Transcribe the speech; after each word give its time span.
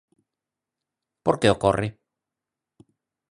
Por 1.25 1.35
que 1.41 1.47
ocorre? 1.55 1.87